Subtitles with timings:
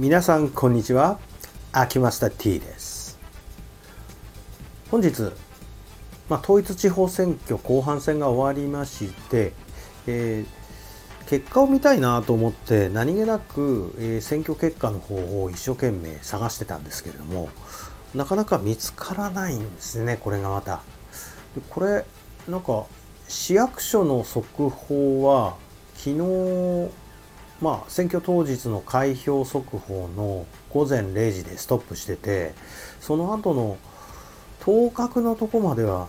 [0.00, 1.18] 皆さんこんにちは。
[1.72, 3.18] 秋マスタ T です。
[4.90, 5.30] 本日、
[6.30, 9.52] まあ、統一地方選挙後半戦が終わりまして、
[10.06, 17.50] えー、結果を見たいなと思って何気なく、えー、選挙結果の方を一生懸命探してたんですけれども
[18.14, 20.80] なかなか見つからないんですねこれがまた。
[21.68, 22.06] これ
[22.48, 22.86] なんか
[23.28, 25.56] 市役所の速報は
[25.94, 26.90] 昨日
[27.60, 32.54] まあ選挙当日の開票速報の午前0時でストップしてて
[33.00, 33.76] その後の
[34.60, 36.08] 当確のとこまでは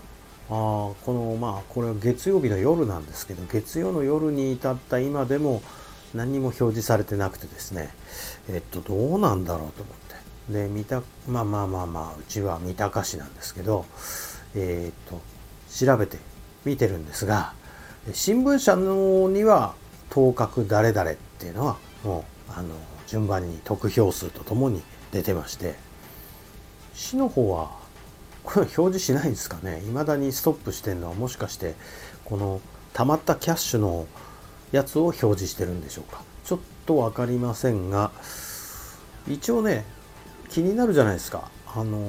[0.50, 5.62] あこのまあこれは月曜日の夜なんですけど月曜の夜に至った今でも
[6.14, 7.90] 何にも表示されてなくてですね
[8.49, 10.02] えっとどうなんだろうと思って。
[10.49, 13.86] で見たまあまあまあまあうちは三鷹市なんですけど
[14.55, 15.22] えー、っと
[15.70, 16.18] 調べて
[16.66, 17.54] 見てるんですが
[18.13, 19.76] 新聞社のには
[20.11, 22.76] 当確誰々っていうのはもうあの
[23.07, 25.73] 順番に得票数とともに出てまして
[26.93, 27.71] 市の方は
[28.43, 29.81] これ表示しないんですかね。
[29.85, 31.76] 未だにストップしてるのはもしかして
[32.26, 32.62] この
[32.93, 34.07] 溜まったキャッシュの
[34.71, 36.23] やつを表示してるんでしょうか。
[36.43, 38.12] ちょっと分かりませんが
[39.27, 39.85] 一応ね
[40.49, 41.49] 気になるじゃないですか。
[41.73, 41.99] あの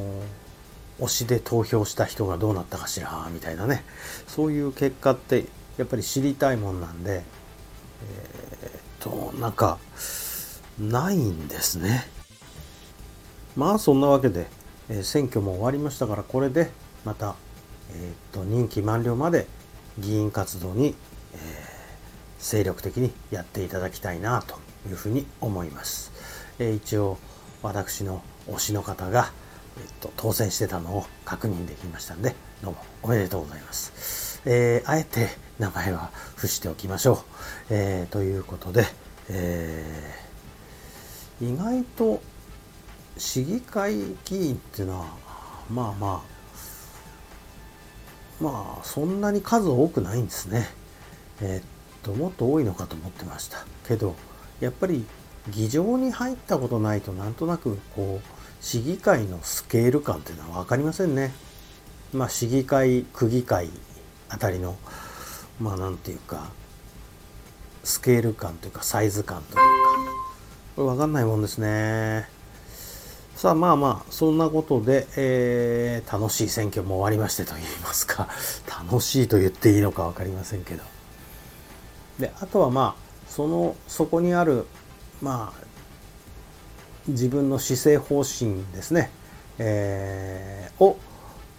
[1.01, 3.85] 推しで投票した人がどうなったかしらみたいなね。
[4.27, 5.45] そういう結果って
[5.77, 7.23] やっぱり知りたいもんなんで
[8.03, 9.79] え、っとなんか
[10.79, 12.05] ないんですね
[13.57, 14.47] まあそんなわけで、
[14.89, 16.71] えー、選挙も終わりましたからこれで
[17.05, 17.35] また、
[17.91, 19.47] えー、っと任期満了まで
[19.99, 20.95] 議員活動に、
[21.35, 21.37] え
[22.39, 24.57] 精力的にやっていただきたいなと
[24.89, 26.11] いうふうに思います、
[26.59, 27.19] え一応
[27.63, 29.33] 私の推しの方が
[29.79, 34.41] えっと、当選してたのを確認できましたんで、どうもおめでとうございます。
[34.45, 35.29] え、あえて
[35.63, 37.19] 名前は伏しておきましょう。
[37.71, 38.85] えー、ということで、
[39.29, 42.21] えー、意外と
[43.17, 45.07] 市議会議員っていうのは、
[45.71, 46.25] まあま
[48.41, 50.67] あ、まあ、そんなに数多くないんですね。
[51.41, 51.65] えー、っ
[52.03, 53.65] と、もっと多いのかと思ってました。
[53.87, 54.17] けど、
[54.59, 55.07] やっぱり
[55.49, 58.29] 議場に入ったことないとなんとなくこう
[58.61, 61.33] 市議会のスケール感っていうのは分かりませんね。
[62.13, 63.71] まあ市議会区議会
[64.29, 64.77] あたりの
[65.61, 66.51] まあなんていうか
[67.85, 69.63] スケール感というかサイズ感というか。
[70.77, 72.27] これ分かんないもんですね。
[73.37, 78.29] さあまあまあそんなことで、えー、楽しい選挙も終わりましてと言いますか。
[78.69, 80.83] 楽しいと言っていいのか分かりませんけど。
[82.19, 84.67] であとはまあそのそこにある
[85.21, 85.63] まあ
[87.09, 89.11] 自分の施政方針ですね、
[89.59, 90.97] えー、を、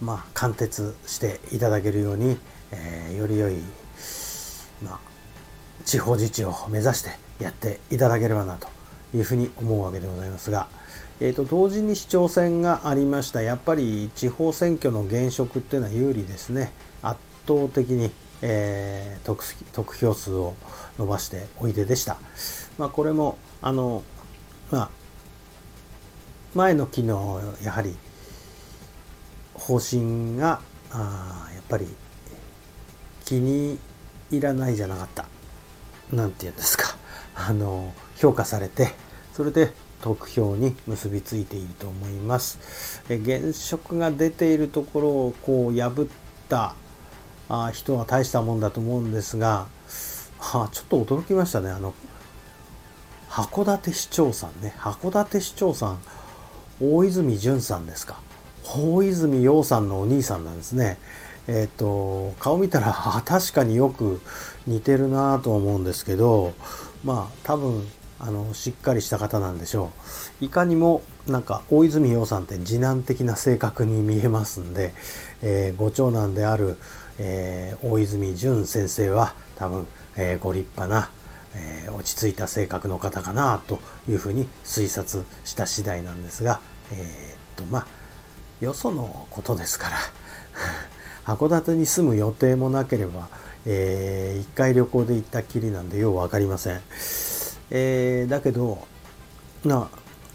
[0.01, 2.37] まあ、貫徹していただけるように、
[2.71, 3.57] えー、より良い、
[5.85, 8.67] 地方自治を目指してやっていただければなと
[9.15, 10.67] いうふうに思うわけでございますが、
[11.19, 13.41] えーと、同時に市長選がありました。
[13.41, 16.71] やっぱり地方選挙の現職っていうのは有利ですね。
[17.01, 18.11] 圧倒的に、
[18.41, 20.55] えー、得得票数を
[20.97, 22.17] 伸ばしておいででした。
[22.77, 24.03] まあ、これもあの
[24.71, 24.89] まあ
[26.55, 27.95] 前の機能やはり
[29.53, 30.61] 方針が
[30.91, 31.87] あやっぱり
[33.25, 33.79] 気に
[34.31, 35.32] 入らないじゃなかった。
[36.11, 36.95] なんて言うんですか。
[37.35, 38.93] あの評価されて
[39.33, 43.01] それで得票に結びついていると思います。
[43.09, 46.75] え現職が出ているところをこう破った
[47.49, 49.67] あ人は大したもんだと思うんですが、
[50.39, 51.69] はあ、ちょっと驚きましたね。
[51.69, 51.93] あの
[53.29, 54.75] 函館市長さんね。
[54.77, 55.99] 函館市長さん
[56.81, 58.19] 大泉潤さんですか。
[58.75, 60.97] 大泉洋さんのお兄さんなんですね。
[61.47, 62.93] えっ、と顔見たら
[63.25, 64.21] 確かによく
[64.67, 66.53] 似てるなと思うんですけど
[67.03, 67.87] まあ多分
[68.19, 69.91] あのしっかりした方なんでしょ
[70.41, 70.45] う。
[70.45, 74.93] いかにもなんか大泉洋さんって次男的な性格に見えますんで、
[75.41, 76.77] えー、ご長男である、
[77.17, 81.09] えー、大泉潤先生は多分、えー、ご立派な
[81.55, 83.79] えー、落ち着いた性格の方かなと
[84.09, 86.59] いうふうに推察した次第なんですが、
[86.91, 87.87] えー、っとまあ
[88.59, 89.97] よそのことですから。
[91.25, 93.27] 函館に住む予定もなければ、
[93.65, 96.81] えー、一回旅行で行ったきりなんでよう分かりません。
[97.71, 98.85] えー、だけど
[99.63, 99.89] な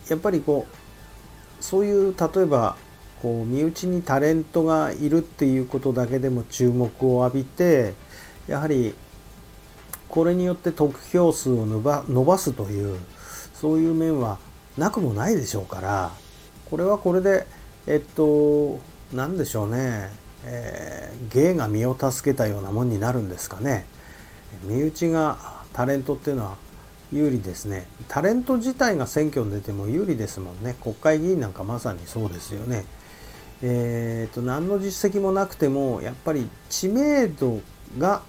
[0.09, 2.77] やっぱりこうそういう例えば
[3.23, 7.95] こう身内にタレントがいるっていうことだけでも注目を浴びて
[8.47, 8.95] やはり
[10.09, 12.99] これによって得票数を伸ば伸ばすという
[13.55, 14.39] そういう面は
[14.77, 16.13] なくもないでしょうから
[16.71, 17.47] これはこれで
[17.87, 18.79] えっと
[19.13, 20.11] 何でしょうね、
[20.45, 23.87] えー、芸が身を助けたようなもんになるんですかね。
[24.65, 26.57] 身内がタレントっていうのは
[27.13, 27.87] 有利ですね。
[28.09, 30.75] タレント自体が選挙に出ても有利ですもんね。
[30.81, 32.85] 国会議員なんかまさにそうですよね。
[33.63, 37.61] えーと、何の実績もなくてもやっぱり知名度
[37.99, 38.23] が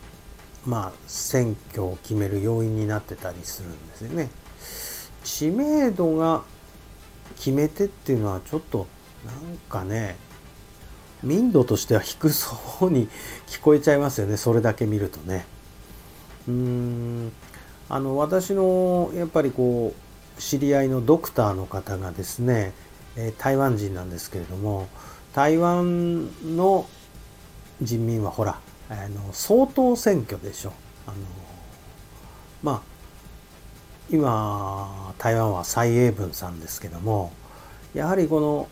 [0.66, 4.30] まあ選挙を決める要因になってたりするんですよね。
[5.24, 6.44] 知名度が
[7.36, 8.88] 決め手っていうのはちょっと
[9.26, 10.16] なんかね
[11.24, 13.10] 民度としては低そうに
[13.48, 14.38] 聞こえちゃいますよね。
[14.38, 15.46] それだけ見るとね。
[16.48, 17.32] うーん。
[17.90, 19.94] あの私のやっぱりこ
[20.38, 22.74] う知り合いのドクターの方がですね
[23.40, 24.88] 台湾人なんですけれども
[25.34, 26.88] 台湾の
[27.82, 30.74] 人民はほらあの総統選挙でしょ。
[31.08, 31.18] あの
[32.62, 32.82] まあ
[34.12, 37.32] 今台湾は蔡英文さんですけども
[37.94, 38.68] やはりこの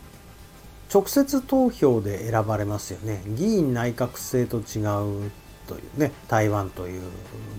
[0.92, 3.22] 直接投票で選ばれますよね。
[3.26, 4.80] 議員内閣制と違
[5.26, 5.30] う
[5.66, 7.02] というね台湾という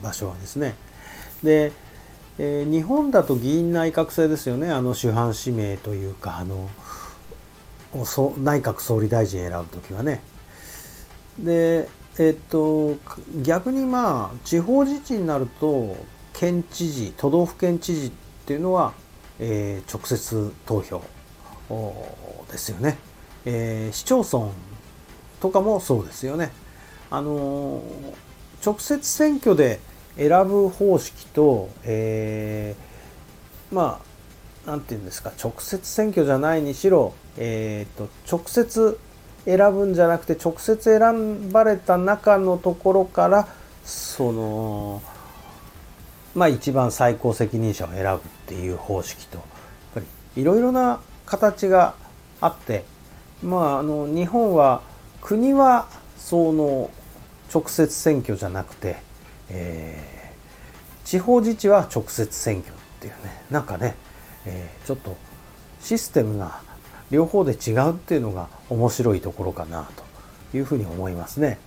[0.01, 0.75] 場所はですね。
[1.43, 1.71] で、
[2.37, 4.71] えー、日本だと議員内閣制ですよね。
[4.71, 6.69] あの主犯指名というかあの
[7.93, 10.21] 内閣総理大臣選ぶ時はね。
[11.37, 11.87] で
[12.17, 12.97] えっと
[13.41, 15.95] 逆にまあ地方自治になると
[16.33, 18.11] 県知事都道府県知事っ
[18.45, 18.93] ていうのは、
[19.39, 21.01] えー、直接投票
[22.51, 22.97] ですよね、
[23.45, 24.51] えー、市町村
[25.41, 26.51] とかもそうですよね。
[27.11, 27.81] あの
[28.65, 29.79] 直接選挙で
[30.17, 34.01] 選ぶ方式と、えー、ま
[34.65, 38.99] あなんていうんですか直接選挙じゃないにしろえーと、直接
[39.45, 43.47] 選ぶんじゃなくて直接選ばれた中のところから
[43.85, 45.01] その
[46.35, 49.45] まあ一番最高責任者を選ぶっていう方式とやっ
[49.95, 49.99] ぱ
[50.35, 51.95] りいろいろな形が
[52.41, 52.83] あって
[53.43, 54.81] まああの日本は
[55.21, 55.87] 国は
[56.17, 56.89] その
[57.53, 58.97] 直接選挙じゃなくて、
[59.49, 63.95] えー、地方自治は直接選挙っていうねなんかね、
[64.45, 65.17] えー、ちょっと
[65.81, 66.61] システムが
[67.11, 69.89] 両方で違うっていうのが面白いところかな
[70.51, 71.57] というふうに思いますね。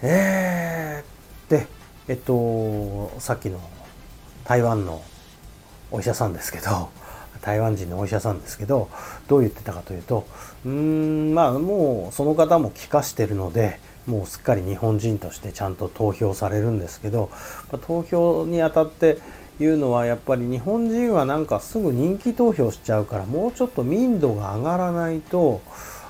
[0.00, 1.66] えー、で、
[2.08, 3.60] えっと、さっきの
[4.44, 5.02] 台湾の
[5.90, 6.90] お医者さんですけど、
[7.42, 8.88] 台湾人のお医者さんですけど、
[9.28, 10.26] どう言ってたかというと、
[10.64, 17.30] うん、まあもうその方も帰化してるので、もうすっかり日本人としてちゃんと投票されるんですけど、
[17.86, 19.18] 投票にあたって
[19.60, 25.60] いうのはやっぱり日本人はなんかすぐ人気投票しちゃうからもうちょっと民度が上がらないと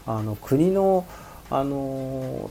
[0.07, 1.07] あの国の
[1.51, 2.51] あの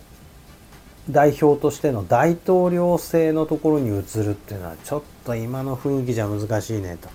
[1.09, 7.09] 代表としての大統領制のところに移るっていうのはちょっと今の雰囲気じゃ難しいねと。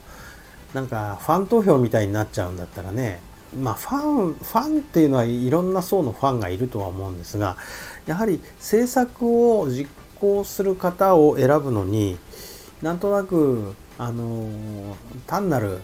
[0.74, 3.20] なんかファン投票みたいになっちゃうんだったらね
[3.58, 7.56] まあファンファンっていうのはいろんな層のファンがいるとは思うんですが
[8.06, 9.88] やはり政策を実
[10.20, 12.18] 行する方を選ぶのに
[12.82, 14.50] なんとなくあの
[15.26, 15.80] 単なる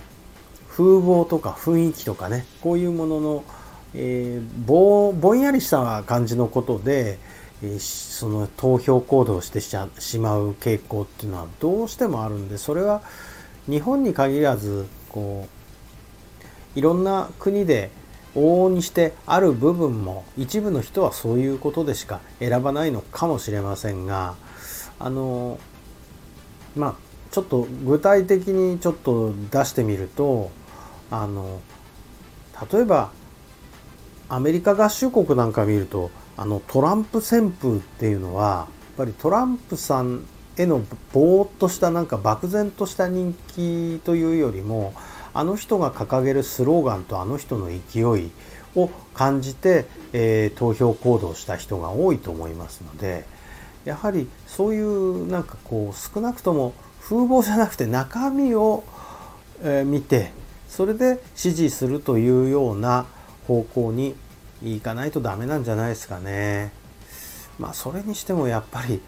[0.69, 3.45] 風貌とか雰囲気とかねこういうものの、
[3.95, 7.19] えー、ぼぼんやりした感じのことで、
[7.63, 9.77] えー、その投票行動してし
[10.19, 13.03] まう傾向っていうのはどうしてもあるんでそれは
[13.69, 15.49] 日本に限らずこ
[16.75, 17.91] ういろんな国で
[18.35, 24.35] 往々にしてある部分も一部の人はそういうことでしか選ばないのかもしれませんが
[24.99, 25.59] あの
[26.75, 26.95] まあ
[27.31, 30.51] ちょっと具体的にちょっと出してみると
[31.11, 31.61] あの
[32.73, 33.13] 例えば
[34.29, 40.25] アメリカ合衆国なんか見るとあのトランプ旋風っていうのはやっぱりトランプさん
[40.57, 40.83] への
[41.13, 44.95] ぼーっとしたなんか漠然とした人気というよりも
[45.35, 48.31] あの人が掲げるスローガンとあの人の勢い
[48.75, 53.25] を感じて、えー、投票行動した人が多いと思いますので
[53.85, 58.85] やはりそういうなんかこう少なくとも風貌じゃなくて中身を、
[59.65, 60.31] え見て
[60.69, 63.07] それで支持するというような
[63.47, 64.15] 方向に
[64.63, 66.73] いかないとダメなんじゃないですかね。
[67.59, 69.01] まあそれにしてもやっぱり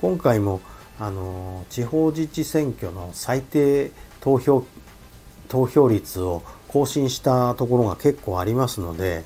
[0.00, 0.60] 今回も
[0.98, 4.64] あの地方自治選挙の最低投票
[5.48, 9.24] 投票率を更新したところが結構ありますので、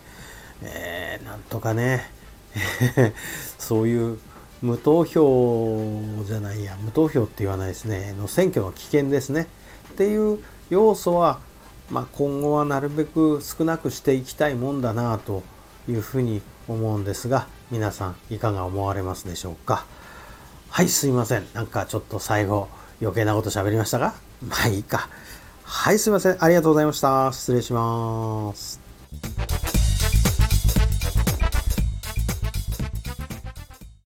[0.62, 2.10] えー、なんとかね
[3.58, 4.18] そういう
[4.62, 9.46] 無投票じゃないや無投票って言わないですねの選挙の危険ですね
[9.92, 11.38] っていう要素は、
[11.90, 15.42] まあ、今後はなるべく少なくしていきたいもんだなと
[15.88, 19.84] いうふうに思うんですが皆さんいかが思われますでしょうか？
[20.70, 21.46] はいすいません。
[21.54, 22.68] なんかちょっと最後
[23.00, 24.14] 余計なこと喋りましたが。
[24.46, 25.08] まあいいか。
[25.64, 26.36] はいすいません。
[26.38, 27.32] ありがとうございました。
[27.32, 28.85] 失礼します。